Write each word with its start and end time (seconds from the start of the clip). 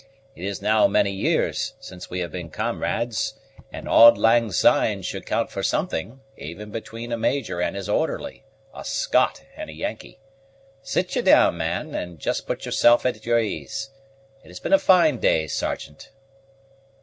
It 0.35 0.43
is 0.43 0.63
now 0.63 0.87
many 0.87 1.11
years 1.11 1.75
since 1.79 2.09
we 2.09 2.21
have 2.21 2.31
been 2.31 2.49
comrades, 2.49 3.35
and 3.71 3.87
'auld 3.87 4.17
lang 4.17 4.51
syne' 4.51 5.03
should 5.03 5.27
count 5.27 5.51
for 5.51 5.61
something, 5.61 6.21
even 6.39 6.71
between 6.71 7.11
a 7.11 7.19
major 7.19 7.61
and 7.61 7.75
his 7.75 7.87
orderly, 7.87 8.43
a 8.73 8.83
Scot 8.83 9.43
and 9.55 9.69
a 9.69 9.73
Yankee. 9.73 10.19
Sit 10.81 11.15
ye 11.15 11.21
down, 11.21 11.55
man, 11.57 11.93
and 11.93 12.17
just 12.17 12.47
put 12.47 12.65
yourself 12.65 13.05
at 13.05 13.27
your 13.27 13.37
ease. 13.39 13.91
It 14.43 14.47
has 14.47 14.59
been 14.59 14.73
a 14.73 14.79
fine 14.79 15.19
day, 15.19 15.45
Sergeant." 15.45 16.09